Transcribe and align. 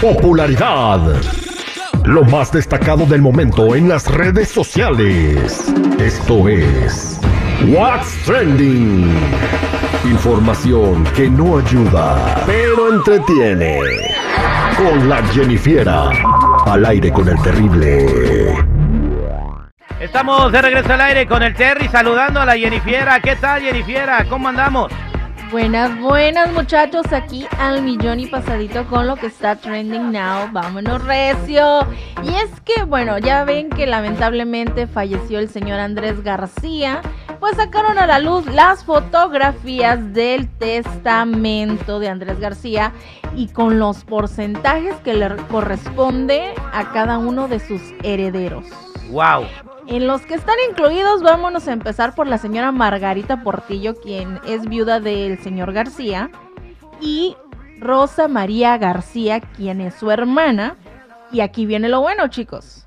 Popularidad. 0.00 0.98
Lo 2.04 2.24
más 2.24 2.50
destacado 2.50 3.04
del 3.04 3.20
momento 3.20 3.74
en 3.74 3.86
las 3.86 4.06
redes 4.06 4.48
sociales. 4.48 5.70
Esto 5.98 6.48
es 6.48 7.20
What's 7.68 8.24
Trending. 8.24 9.14
Información 10.04 11.04
que 11.14 11.28
no 11.28 11.58
ayuda, 11.58 12.42
pero 12.46 12.94
entretiene. 12.94 13.78
Con 14.78 15.06
la 15.06 15.22
Jennifiera. 15.34 16.08
Al 16.64 16.86
aire 16.86 17.12
con 17.12 17.28
el 17.28 17.40
terrible. 17.42 18.54
Estamos 20.00 20.50
de 20.50 20.62
regreso 20.62 20.94
al 20.94 21.00
aire 21.02 21.26
con 21.26 21.42
el 21.42 21.54
Terry 21.54 21.88
saludando 21.88 22.40
a 22.40 22.46
la 22.46 22.56
Jennifiera. 22.56 23.20
¿Qué 23.20 23.36
tal, 23.36 23.60
Jennifiera? 23.60 24.24
¿Cómo 24.30 24.48
andamos? 24.48 24.90
Buenas, 25.50 25.98
buenas 25.98 26.52
muchachos, 26.52 27.12
aquí 27.12 27.44
al 27.58 27.82
millón 27.82 28.20
y 28.20 28.26
pasadito 28.26 28.86
con 28.86 29.08
lo 29.08 29.16
que 29.16 29.26
está 29.26 29.56
trending 29.56 30.12
now. 30.12 30.48
Vámonos 30.52 31.04
recio. 31.04 31.80
Y 32.22 32.28
es 32.28 32.60
que, 32.60 32.84
bueno, 32.84 33.18
ya 33.18 33.42
ven 33.44 33.68
que 33.68 33.84
lamentablemente 33.88 34.86
falleció 34.86 35.40
el 35.40 35.48
señor 35.48 35.80
Andrés 35.80 36.22
García. 36.22 37.02
Pues 37.40 37.56
sacaron 37.56 37.98
a 37.98 38.06
la 38.06 38.20
luz 38.20 38.46
las 38.46 38.84
fotografías 38.84 40.12
del 40.12 40.48
testamento 40.58 41.98
de 41.98 42.08
Andrés 42.08 42.38
García 42.38 42.92
y 43.34 43.48
con 43.48 43.80
los 43.80 44.04
porcentajes 44.04 44.94
que 45.02 45.14
le 45.14 45.34
corresponde 45.48 46.54
a 46.72 46.92
cada 46.92 47.18
uno 47.18 47.48
de 47.48 47.58
sus 47.58 47.82
herederos. 48.04 48.66
¡Wow! 49.10 49.46
En 49.86 50.06
los 50.06 50.22
que 50.22 50.34
están 50.34 50.56
incluidos, 50.70 51.22
vámonos 51.22 51.66
a 51.68 51.72
empezar 51.72 52.14
por 52.14 52.26
la 52.26 52.38
señora 52.38 52.72
Margarita 52.72 53.42
Portillo, 53.42 53.94
quien 53.94 54.40
es 54.46 54.68
viuda 54.68 55.00
del 55.00 55.42
señor 55.42 55.72
García, 55.72 56.30
y 57.00 57.36
Rosa 57.78 58.28
María 58.28 58.76
García, 58.78 59.40
quien 59.40 59.80
es 59.80 59.94
su 59.94 60.10
hermana. 60.10 60.76
Y 61.32 61.40
aquí 61.40 61.66
viene 61.66 61.88
lo 61.88 62.00
bueno, 62.00 62.28
chicos. 62.28 62.86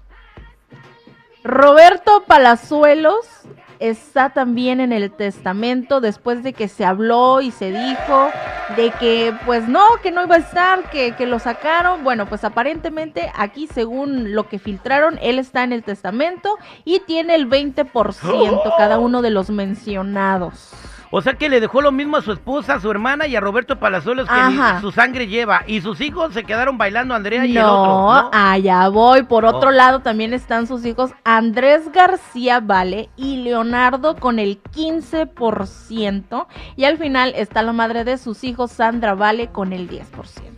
Roberto 1.43 2.23
Palazuelos 2.25 3.42
está 3.79 4.31
también 4.31 4.79
en 4.79 4.91
el 4.91 5.11
testamento 5.11 6.01
después 6.01 6.43
de 6.43 6.53
que 6.53 6.67
se 6.67 6.85
habló 6.85 7.41
y 7.41 7.51
se 7.51 7.71
dijo 7.71 8.29
de 8.75 8.91
que 8.91 9.33
pues 9.45 9.67
no, 9.67 9.83
que 10.01 10.11
no 10.11 10.23
iba 10.23 10.35
a 10.35 10.39
estar, 10.39 10.89
que, 10.89 11.13
que 11.15 11.25
lo 11.25 11.39
sacaron. 11.39 12.03
Bueno, 12.03 12.27
pues 12.27 12.43
aparentemente 12.43 13.31
aquí 13.35 13.67
según 13.67 14.33
lo 14.33 14.47
que 14.47 14.59
filtraron, 14.59 15.19
él 15.21 15.39
está 15.39 15.63
en 15.63 15.73
el 15.73 15.83
testamento 15.83 16.57
y 16.85 16.99
tiene 17.01 17.35
el 17.35 17.49
20% 17.49 18.73
cada 18.77 18.99
uno 18.99 19.21
de 19.21 19.29
los 19.29 19.49
mencionados. 19.49 20.73
O 21.15 21.21
sea 21.21 21.33
que 21.35 21.47
le 21.47 21.59
dejó 21.59 21.79
lo 21.81 21.91
mismo 21.91 22.17
a 22.17 22.21
su 22.23 22.31
esposa, 22.31 22.73
a 22.73 22.79
su 22.79 22.89
hermana 22.89 23.27
y 23.27 23.35
a 23.35 23.39
Roberto 23.39 23.77
Palazuelos 23.77 24.27
que 24.27 24.33
Ajá. 24.33 24.81
su 24.81 24.91
sangre 24.91 25.27
lleva. 25.27 25.61
Y 25.67 25.81
sus 25.81 26.01
hijos 26.01 26.33
se 26.33 26.43
quedaron 26.43 26.79
bailando 26.79 27.13
Andrea 27.13 27.45
y 27.45 27.55
el 27.55 27.61
No, 27.61 27.81
otro. 27.81 28.23
¿no? 28.23 28.29
allá 28.33 28.89
voy. 28.89 29.21
Por 29.21 29.45
otro 29.45 29.69
Oh. 29.69 29.73
lado 29.73 29.99
también 29.99 30.33
están 30.33 30.65
sus 30.65 30.83
hijos 30.87 31.11
Andrés 31.23 31.91
García 31.91 32.61
Vale 32.61 33.09
y 33.15 33.43
Leonardo 33.43 34.15
con 34.15 34.39
el 34.39 34.59
15%. 34.63 36.47
Y 36.77 36.85
al 36.85 36.97
final 36.97 37.33
está 37.35 37.61
la 37.61 37.73
madre 37.73 38.03
de 38.05 38.17
sus 38.17 38.43
hijos, 38.43 38.71
Sandra 38.71 39.13
Vale, 39.13 39.49
con 39.49 39.71
el 39.71 39.87
10%. 39.87 40.51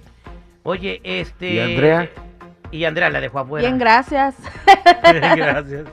Oye, 0.63 1.01
este. 1.03 1.53
¿Y 1.53 1.59
Andrea? 1.59 2.09
Y 2.71 2.85
Andrea 2.85 3.09
la 3.09 3.19
dejó 3.19 3.39
afuera. 3.39 3.67
Bien, 3.67 3.77
gracias. 3.77 4.35
Gracias. 5.03 5.85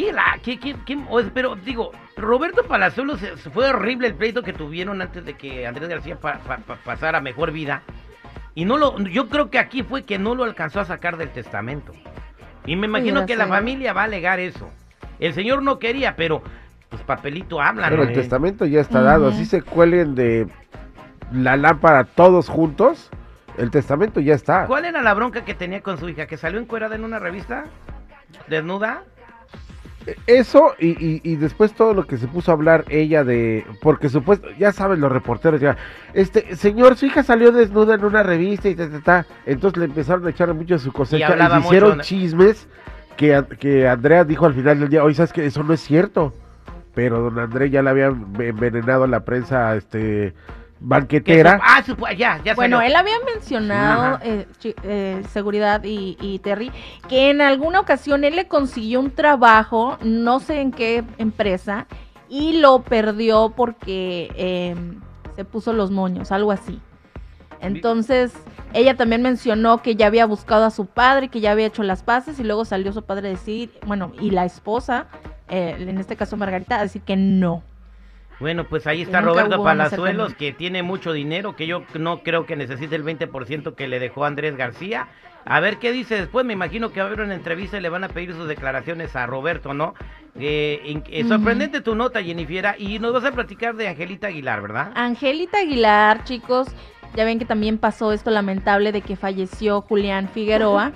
¿Qué 0.00 0.12
la, 0.14 0.38
qué, 0.42 0.58
qué, 0.58 0.76
qué- 0.86 0.98
o- 1.10 1.20
pero 1.34 1.56
digo, 1.56 1.92
Roberto 2.16 2.62
Palazuelos 2.64 3.20
se 3.20 3.50
fue 3.50 3.68
horrible 3.68 4.06
el 4.08 4.14
pleito 4.14 4.42
que 4.42 4.54
tuvieron 4.54 5.02
antes 5.02 5.24
de 5.26 5.34
que 5.34 5.66
Andrés 5.66 5.88
García 5.90 6.16
pa- 6.18 6.38
pa- 6.38 6.56
pa- 6.56 6.76
pasara 6.76 7.20
mejor 7.20 7.52
vida. 7.52 7.82
Y 8.54 8.64
no 8.64 8.78
lo, 8.78 8.98
yo 8.98 9.28
creo 9.28 9.50
que 9.50 9.58
aquí 9.58 9.82
fue 9.82 10.04
que 10.04 10.18
no 10.18 10.34
lo 10.34 10.44
alcanzó 10.44 10.80
a 10.80 10.86
sacar 10.86 11.18
del 11.18 11.28
testamento. 11.30 11.92
Y 12.64 12.76
me 12.76 12.86
imagino 12.86 13.20
Pudiera 13.20 13.26
que 13.26 13.36
la 13.36 13.44
ser. 13.44 13.52
familia 13.54 13.92
va 13.92 14.00
a 14.00 14.04
alegar 14.04 14.40
eso. 14.40 14.70
El 15.18 15.34
señor 15.34 15.62
no 15.62 15.78
quería, 15.78 16.16
pero 16.16 16.42
pues 16.88 17.02
papelito 17.02 17.60
habla, 17.60 17.90
Pero 17.90 18.04
¿no? 18.04 18.08
el 18.08 18.14
testamento 18.14 18.64
ya 18.64 18.80
está 18.80 19.02
dado. 19.02 19.28
Así 19.28 19.44
se 19.44 19.60
cuelguen 19.60 20.14
de 20.14 20.46
la 21.30 21.58
lámpara 21.58 22.04
todos 22.04 22.48
juntos. 22.48 23.10
El 23.58 23.70
testamento 23.70 24.18
ya 24.20 24.34
está. 24.34 24.64
¿Cuál 24.66 24.86
era 24.86 25.02
la 25.02 25.12
bronca 25.12 25.44
que 25.44 25.52
tenía 25.54 25.82
con 25.82 25.98
su 25.98 26.08
hija? 26.08 26.26
¿Que 26.26 26.38
salió 26.38 26.58
encuerada 26.58 26.94
en 26.96 27.04
una 27.04 27.18
revista? 27.18 27.64
¿Desnuda? 28.48 29.02
Eso 30.26 30.74
y, 30.78 30.88
y- 31.04 31.20
y 31.22 31.36
después 31.36 31.72
todo 31.74 31.92
lo 31.92 32.06
que 32.06 32.16
se 32.16 32.26
puso 32.26 32.50
a 32.50 32.54
hablar 32.54 32.84
ella 32.88 33.22
de. 33.22 33.64
Porque 33.82 34.08
supuesto, 34.08 34.48
ya 34.58 34.72
saben 34.72 35.00
los 35.00 35.12
reporteros 35.12 35.60
ya. 35.60 35.76
Este, 36.14 36.56
señor, 36.56 36.96
su 36.96 37.06
hija 37.06 37.22
salió 37.22 37.52
desnuda 37.52 37.94
en 37.94 38.04
una 38.04 38.22
revista 38.22 38.68
y 38.68 38.74
ta, 38.74 38.88
ta, 38.88 39.00
ta. 39.00 39.26
Entonces 39.46 39.78
le 39.78 39.84
empezaron 39.84 40.26
a 40.26 40.30
echar 40.30 40.52
mucho 40.54 40.76
a 40.76 40.78
su 40.78 40.92
cosecha. 40.92 41.36
Y, 41.36 41.50
se 41.50 41.58
hicieron 41.66 41.90
mucho. 41.90 42.02
chismes 42.02 42.68
que, 43.16 43.44
que 43.58 43.86
Andrea 43.88 44.24
dijo 44.24 44.46
al 44.46 44.54
final 44.54 44.80
del 44.80 44.88
día. 44.88 45.04
Oye, 45.04 45.14
¿sabes 45.14 45.32
que 45.32 45.44
Eso 45.44 45.62
no 45.62 45.74
es 45.74 45.80
cierto. 45.80 46.32
Pero 46.94 47.20
don 47.20 47.38
Andrés 47.38 47.70
ya 47.70 47.82
le 47.82 47.90
había 47.90 48.06
envenenado 48.06 49.04
a 49.04 49.06
la 49.06 49.24
prensa 49.24 49.76
este, 49.76 50.34
banquetera. 50.80 51.56
su- 51.58 51.62
ah, 51.64 51.82
su- 52.10 52.16
ya, 52.16 52.40
ya 52.44 52.54
Bueno, 52.54 52.78
salió. 52.78 52.88
él 52.90 52.96
había 52.96 53.14
mencionado, 53.34 54.18
eh, 54.22 54.46
eh, 54.82 55.22
seguridad 55.32 55.84
y, 55.84 56.16
y 56.20 56.38
Terry, 56.40 56.72
que 57.08 57.30
en 57.30 57.40
alguna 57.42 57.80
ocasión 57.80 58.24
él 58.24 58.36
le 58.36 58.48
consiguió 58.48 59.00
un 59.00 59.10
trabajo, 59.10 59.98
no 60.02 60.40
sé 60.40 60.60
en 60.60 60.72
qué 60.72 61.04
empresa, 61.18 61.86
y 62.28 62.58
lo 62.60 62.82
perdió 62.82 63.52
porque 63.56 64.32
eh, 64.36 64.74
se 65.36 65.44
puso 65.44 65.72
los 65.72 65.90
moños, 65.90 66.32
algo 66.32 66.52
así. 66.52 66.80
Entonces, 67.60 68.32
ella 68.72 68.96
también 68.96 69.20
mencionó 69.22 69.82
que 69.82 69.94
ya 69.96 70.06
había 70.06 70.24
buscado 70.26 70.64
a 70.64 70.70
su 70.70 70.86
padre, 70.86 71.28
que 71.28 71.40
ya 71.40 71.50
había 71.52 71.66
hecho 71.66 71.82
las 71.82 72.02
paces, 72.02 72.38
y 72.40 72.44
luego 72.44 72.64
salió 72.64 72.92
su 72.92 73.02
padre 73.02 73.28
a 73.28 73.30
decir, 73.32 73.70
bueno, 73.86 74.12
y 74.20 74.30
la 74.30 74.44
esposa, 74.46 75.06
eh, 75.48 75.76
en 75.78 75.98
este 75.98 76.16
caso 76.16 76.36
Margarita, 76.38 76.78
a 76.78 76.82
decir 76.82 77.02
que 77.02 77.16
no. 77.16 77.62
Bueno, 78.40 78.64
pues 78.64 78.86
ahí 78.86 79.02
está 79.02 79.20
Roberto 79.20 79.62
Palazuelos, 79.62 80.34
que 80.34 80.52
tiene 80.52 80.82
mucho 80.82 81.12
dinero, 81.12 81.54
que 81.56 81.66
yo 81.66 81.84
no 81.94 82.22
creo 82.22 82.46
que 82.46 82.56
necesite 82.56 82.96
el 82.96 83.04
20% 83.04 83.74
que 83.74 83.86
le 83.86 84.00
dejó 84.00 84.24
Andrés 84.24 84.56
García. 84.56 85.08
A 85.44 85.60
ver 85.60 85.78
qué 85.78 85.92
dice 85.92 86.16
después, 86.16 86.46
me 86.46 86.54
imagino 86.54 86.90
que 86.90 87.00
va 87.00 87.04
a 87.04 87.08
haber 87.08 87.20
una 87.20 87.34
entrevista 87.34 87.76
y 87.76 87.80
le 87.80 87.90
van 87.90 88.04
a 88.04 88.08
pedir 88.08 88.34
sus 88.34 88.48
declaraciones 88.48 89.14
a 89.14 89.26
Roberto, 89.26 89.74
¿no? 89.74 89.94
Eh, 90.38 91.02
eh, 91.10 91.24
sorprendente 91.24 91.82
tu 91.82 91.94
nota, 91.94 92.22
Jennifiera, 92.22 92.76
y 92.78 92.98
nos 92.98 93.12
vas 93.12 93.24
a 93.24 93.32
platicar 93.32 93.74
de 93.74 93.88
Angelita 93.88 94.28
Aguilar, 94.28 94.62
¿verdad? 94.62 94.92
Angelita 94.94 95.58
Aguilar, 95.58 96.24
chicos, 96.24 96.68
ya 97.14 97.24
ven 97.24 97.38
que 97.38 97.44
también 97.44 97.78
pasó 97.78 98.12
esto 98.12 98.30
lamentable 98.30 98.92
de 98.92 99.02
que 99.02 99.16
falleció 99.16 99.82
Julián 99.82 100.28
Figueroa. 100.28 100.92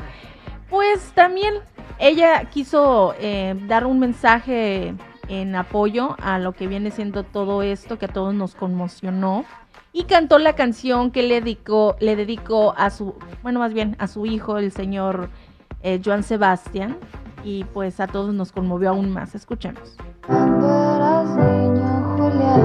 Pues 0.71 1.13
también 1.15 1.55
ella 1.99 2.45
quiso 2.51 3.15
eh, 3.19 3.55
dar 3.67 3.87
un 3.87 3.99
mensaje 3.99 4.95
en 5.29 5.55
apoyo 5.57 6.17
a 6.23 6.39
lo 6.39 6.53
que 6.53 6.67
viene 6.67 6.91
siendo 6.91 7.23
todo 7.23 7.63
esto 7.63 7.99
que 7.99 8.07
a 8.07 8.13
todos 8.13 8.35
nos 8.35 8.55
conmocionó 8.55 9.45
y 9.93 10.05
cantó 10.05 10.39
la 10.39 10.55
canción 10.55 11.11
que 11.13 11.23
le 11.23 11.41
dedicó, 11.41 11.97
le 12.01 12.17
dedicó 12.17 12.75
a 12.77 12.91
su, 12.91 13.15
bueno, 13.43 13.61
más 13.61 13.73
bien 13.73 13.97
a 14.01 14.09
su 14.09 14.27
hijo, 14.27 14.59
el 14.59 14.73
señor 14.73 15.31
eh, 15.83 16.01
Joan 16.05 16.25
Sebastián, 16.25 16.97
y 17.45 17.65
pues 17.65 18.01
a 18.01 18.09
todos 18.09 18.35
nos 18.35 18.51
conmovió 18.51 18.91
aún 18.91 19.13
más. 19.13 19.35
Escuchemos. 19.35 19.97
Julián, 22.17 22.65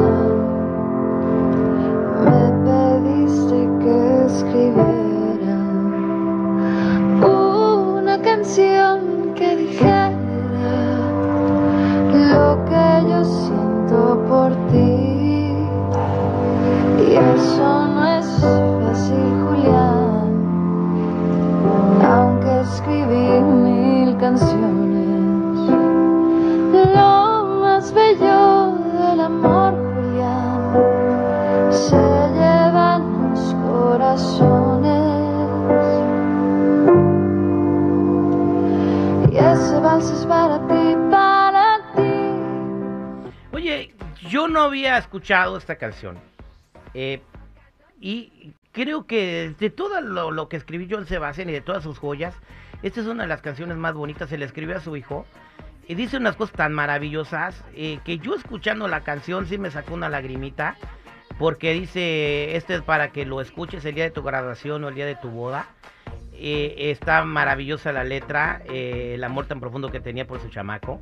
me 2.24 2.42
pediste 2.66 3.60
que 3.84 4.26
escribiera 4.26 4.89
Yo 44.28 44.48
no 44.48 44.62
había 44.62 44.98
escuchado 44.98 45.58
esta 45.58 45.78
canción. 45.78 46.18
Eh, 46.94 47.22
y 48.00 48.54
creo 48.72 49.06
que 49.06 49.56
de 49.58 49.70
todo 49.70 50.02
lo, 50.02 50.50
que 50.50 50.58
escribió 50.58 50.98
John 50.98 51.08
Sebastián 51.08 51.50
y 51.50 51.54
de 51.54 51.62
todas 51.62 51.84
sus 51.84 51.98
joyas, 51.98 52.36
esta 52.84 53.02
es 53.02 53.08
una 53.08 53.24
de 53.24 53.30
las 53.30 53.42
canciones 53.42 53.78
más 53.78 53.94
bonitas. 53.94 54.30
Se 54.30 54.38
le 54.38 54.46
escribió 54.46 54.78
a 54.78 54.82
su 54.82 54.96
hijo. 54.96 55.26
Y 55.88 55.96
dice 55.96 56.18
unas 56.18 56.36
cosas 56.36 56.56
tan 56.56 56.74
maravillosas 56.74 57.64
eh, 57.74 58.00
que 58.06 58.20
yo 58.20 58.36
escuchando 58.36 58.88
la 58.88 59.02
canción 59.02 59.48
sí 59.48 59.58
me 59.58 59.72
sacó 59.72 59.96
una 59.96 60.10
lagrimita. 60.10 60.78
porque 61.40 61.74
dice, 61.74 62.56
este 62.58 62.76
es 62.76 62.82
para 62.82 63.12
que 63.12 63.26
lo 63.26 63.40
escuches 63.40 63.86
el 63.86 63.96
día 63.96 64.04
de 64.04 64.12
tu 64.12 64.22
graduación 64.24 64.84
o 64.84 64.90
el 64.90 64.96
día 64.96 65.06
de 65.06 65.16
tu 65.16 65.30
boda. 65.30 65.68
Eh, 66.34 66.92
está 66.92 67.24
maravillosa 67.24 67.92
la 67.92 68.04
letra, 68.04 68.62
el 68.68 69.24
amor 69.24 69.46
tan 69.46 69.60
profundo 69.60 69.90
que 69.90 70.00
tenía 70.00 70.28
por 70.28 70.42
su 70.42 70.50
chamaco. 70.50 71.02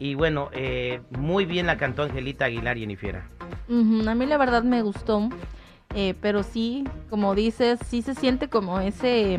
Y 0.00 0.14
bueno, 0.14 0.48
eh, 0.52 1.02
muy 1.10 1.44
bien 1.44 1.66
la 1.66 1.76
cantó 1.76 2.02
Angelita 2.02 2.46
Aguilar 2.46 2.78
y 2.78 2.84
Enifiera. 2.84 3.28
Ujú, 3.68 4.08
A 4.08 4.14
mí 4.14 4.26
la 4.26 4.38
verdad 4.38 4.62
me 4.62 4.80
gustó, 4.82 5.28
eh, 5.94 6.14
pero 6.22 6.42
sí, 6.42 6.84
como 7.10 7.34
dices, 7.34 7.78
sí 7.86 8.00
se 8.00 8.14
siente 8.14 8.48
como 8.48 8.80
ese, 8.80 9.38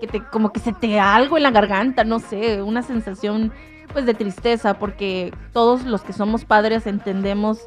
que 0.00 0.06
te, 0.06 0.22
como 0.22 0.52
que 0.52 0.60
se 0.60 0.72
te 0.72 0.92
da 0.92 1.16
algo 1.16 1.36
en 1.36 1.42
la 1.42 1.50
garganta, 1.50 2.04
no 2.04 2.20
sé, 2.20 2.62
una 2.62 2.82
sensación 2.82 3.52
pues 3.92 4.06
de 4.06 4.14
tristeza, 4.14 4.74
porque 4.78 5.34
todos 5.52 5.84
los 5.84 6.02
que 6.02 6.12
somos 6.12 6.44
padres 6.44 6.86
entendemos 6.86 7.66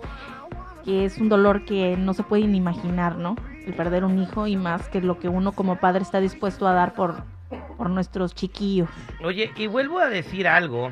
que 0.86 1.04
es 1.04 1.18
un 1.18 1.28
dolor 1.28 1.66
que 1.66 1.98
no 1.98 2.14
se 2.14 2.24
puede 2.24 2.48
ni 2.48 2.58
imaginar, 2.58 3.18
¿no? 3.18 3.36
El 3.66 3.74
perder 3.74 4.06
un 4.06 4.18
hijo 4.18 4.48
y 4.48 4.56
más 4.56 4.88
que 4.88 5.02
lo 5.02 5.20
que 5.20 5.28
uno 5.28 5.52
como 5.52 5.78
padre 5.78 6.04
está 6.04 6.22
dispuesto 6.22 6.68
a 6.68 6.74
dar 6.74 6.94
por, 6.94 7.24
por 7.78 7.90
nuestros 7.90 8.34
chiquillos. 8.34 8.90
Oye, 9.22 9.52
y 9.58 9.68
vuelvo 9.68 10.00
a 10.00 10.08
decir 10.08 10.48
algo. 10.48 10.92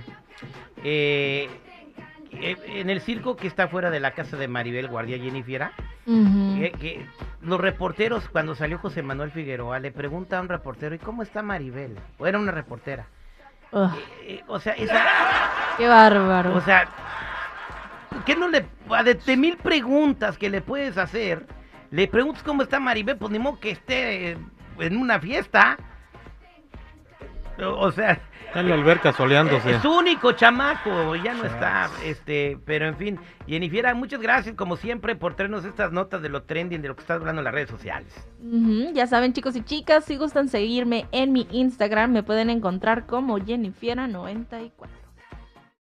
Eh, 0.84 1.50
eh, 2.32 2.56
en 2.68 2.90
el 2.90 3.02
circo 3.02 3.36
que 3.36 3.48
está 3.48 3.68
fuera 3.68 3.90
de 3.90 4.00
la 4.00 4.12
casa 4.12 4.38
de 4.38 4.48
Maribel 4.48 4.88
Guardia 4.88 5.18
Jennifiera, 5.18 5.74
Ujú. 6.06 6.60
que, 6.60 6.72
que 6.72 7.06
los 7.42 7.60
reporteros, 7.60 8.28
cuando 8.30 8.56
salió 8.56 8.78
José 8.80 9.04
Manuel 9.04 9.32
Figueroa, 9.32 9.80
le 9.80 9.92
pregunta 9.92 10.38
a 10.40 10.42
un 10.42 10.50
reportero, 10.50 10.96
¿y 10.96 11.00
cómo 11.00 11.24
está 11.24 11.42
Maribel? 11.42 11.98
O 12.18 12.28
era 12.28 12.40
una 12.40 12.52
reportera. 12.52 13.06
Eh, 14.26 14.44
o 14.48 14.60
sea, 14.60 14.74
esa, 14.74 15.06
qué 15.78 15.88
bárbaro. 15.88 16.56
o 16.56 16.62
sea, 16.62 16.88
¿qué 18.26 18.36
no 18.36 18.50
le, 18.50 18.66
a 18.90 19.04
de, 19.04 19.14
de 19.14 19.38
mil 19.38 19.58
preguntas 19.58 20.38
que 20.38 20.50
le 20.50 20.62
puedes 20.62 20.98
hacer, 20.98 21.46
le 21.92 22.08
preguntas 22.08 22.44
cómo 22.44 22.64
está 22.64 22.80
Maribel, 22.80 23.18
pues 23.18 23.32
ni 23.32 23.40
modo 23.40 23.60
que 23.60 23.72
esté 23.72 24.38
en 24.80 24.98
una 24.98 25.20
fiesta. 25.20 25.78
O, 27.60 27.92
sea, 27.92 28.20
Está 28.48 28.62
en 28.62 28.70
la 28.70 28.76
alberca 28.76 29.14
soleándose. 29.14 29.72
es 29.76 29.82
su 29.82 29.92
único 29.92 30.32
chamaco, 30.34 31.16
ya 31.16 31.34
no 31.34 31.46
está, 31.46 31.90
este, 32.04 32.58
pero 32.66 32.86
en 32.88 32.98
fin, 32.98 33.20
Jennifiera, 33.48 33.94
muchas 33.94 34.20
gracias 34.22 34.56
como 34.56 34.76
siempre 34.78 35.16
por 35.16 35.36
traernos 35.36 35.64
estas 35.64 35.92
notas 35.92 36.22
de 36.22 36.30
lo 36.30 36.44
trending, 36.44 36.82
de 36.82 36.88
lo 36.90 36.96
que 36.96 37.02
estás 37.02 37.20
hablando 37.20 37.40
en 37.42 37.46
las 37.46 37.54
redes 37.54 37.70
sociales. 37.70 38.14
Ujú, 38.42 38.92
Ya 38.94 39.08
saben, 39.08 39.34
chicos 39.34 39.56
y 39.56 39.62
chicas, 39.64 40.06
si 40.06 40.18
gustan 40.18 40.50
seguirme 40.50 41.06
en 41.12 41.32
mi 41.34 41.48
Instagram, 41.52 42.12
me 42.12 42.24
pueden 42.24 42.50
encontrar 42.50 43.06
como 43.06 43.38
Jennifiera94. 43.38 44.72